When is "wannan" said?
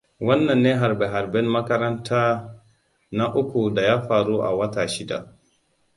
0.27-0.59